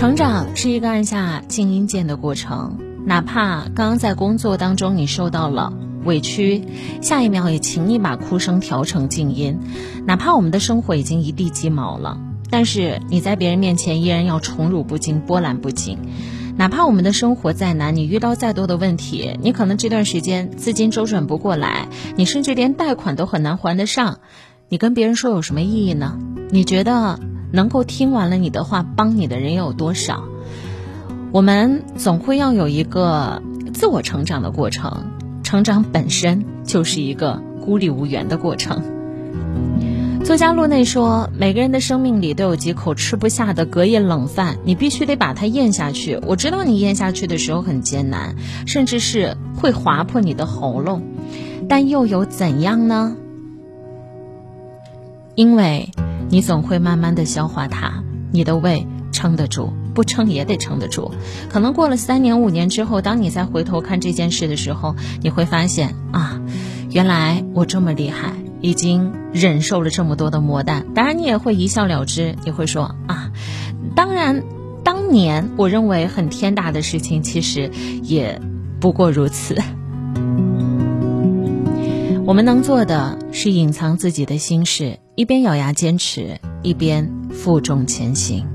[0.00, 6.64] 成长是一个按下静音键的过程，哪怕刚刚在工作当中你受到了委屈，
[7.02, 9.58] 下一秒也请你把哭声调成静音。
[10.06, 12.18] 哪怕我们的生活已经一地鸡毛了，
[12.48, 15.98] 但是你在别人面前依然要宠辱不惊、波澜不惊。
[16.56, 24.20] 哪怕我们的生活再难，你遇到再多的问题，你可能这段时间资金周转不过来，你甚至连贷款都很难还得上，
[24.70, 26.18] 你跟别人说有什么意义呢？
[26.48, 27.20] 你觉得？
[27.52, 30.24] 能够听完了你的话帮你的人有多少？
[31.32, 33.40] 我们总会要有一个
[33.72, 35.04] 自我成长的过程，
[35.44, 38.82] 成长本身就是一个孤立无援的过程。
[40.24, 46.20] 作家路内说：“每个人的生命里都有几口吃不下的隔夜冷饭，你必须得把它咽下去。
[46.26, 48.34] 我知道你咽下去的时候很艰难，
[48.66, 51.02] 甚至是会划破你的喉咙，
[51.68, 53.16] 但又有怎样呢？
[55.36, 55.88] 因为。”
[56.30, 58.02] 你总会慢慢的消化它，
[58.32, 61.10] 你的胃撑得住，不撑也得撑得住。
[61.50, 66.40] 可能过了三年五年之后，当你再回头看这件事的时候，你会发现啊，
[66.90, 70.86] 原来我这么厉害，已经忍受了这么多的磨难。
[70.94, 73.32] 当然，你也会一笑了之，你会说啊，
[73.96, 74.44] 当然，
[74.84, 77.70] 当年我认为很天大的事情，其实
[78.02, 78.40] 也
[78.80, 79.56] 不过如此。
[82.30, 88.46] 我们能做的是隐藏自己的心事，一边咬牙坚持，一边负重前行。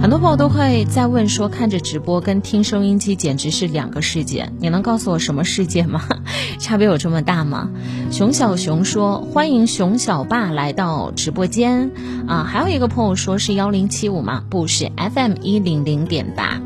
[0.00, 4.48] 很多朋友都会在问说，看着直播跟听收音机简直是两个世界。
[4.60, 6.04] 你能告诉我什么世界吗？
[6.60, 7.68] 差别有这么大吗？
[8.12, 11.90] 熊小熊说欢迎熊小爸来到直播间
[12.28, 12.44] 啊！
[12.48, 14.44] 还有一个朋友说是幺零七五吗？
[14.48, 16.60] 不是，FM 一零零点八。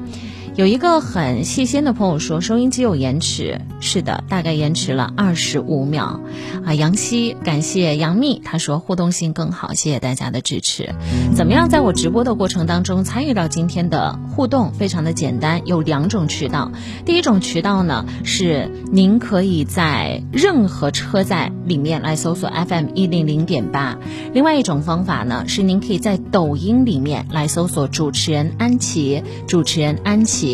[0.59, 6.21] 有一个很细心的朋友说，收音机有延迟，是的，大概延迟了二十五秒。
[6.65, 10.97] 啊，杨希，感谢杨幂，他说互动性更好，谢谢大家的支持。
[11.37, 16.73] 怎么样，在我直播的过程当中参与到今天的互动，非常的简单，有两种渠道。
[17.07, 23.97] 第一种渠道呢，是您可以在任何车载里面来搜索 FM 一零零点八。
[24.33, 30.48] 另外一种方法呢，是您可以在抖音里面来搜索主持人安琪，主持人安琪。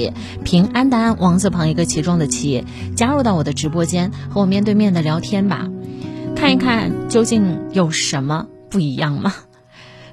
[0.44, 2.64] 平安的安，王字旁一个其中的其，
[2.96, 5.68] 加入到我的直播间，和我面对面的聊天吧，
[6.36, 9.34] 看一看究竟有什么不一样吗？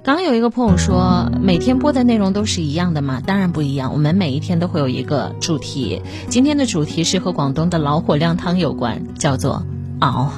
[0.04, 3.22] 刚刚有一个朋友说，每天播的内容都是一样的吗？
[3.24, 6.02] 当然不一样，我们每一天都会有一个主题。
[6.28, 9.64] 今天的主题是和广东的老火靓汤有关，叫做
[10.00, 10.32] 熬。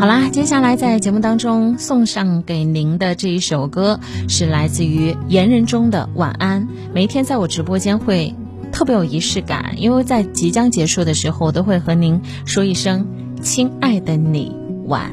[0.00, 4.00] 好啦，接下来在节目当中送上给您的这一首歌，
[4.30, 6.66] 是来自于言人中的晚安。
[6.94, 8.34] 每一天在我直播间会
[8.72, 13.06] 特别有仪式感，因为在即将结束的时候，我都会和您说一声
[13.44, 14.56] “亲爱的你，
[14.86, 15.12] 晚”。